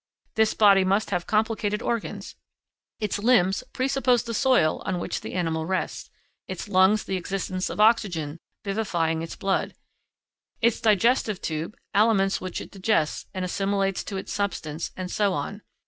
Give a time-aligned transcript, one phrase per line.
[0.33, 2.33] This body must have complicated organs;
[2.99, 6.09] its limbs presuppose the soil on which the animal rests,
[6.47, 9.75] its lungs the existence of oxygen vivifying its blood,
[10.59, 15.61] its digestive tube, aliments which it digests and assimilates to its substance, and so on.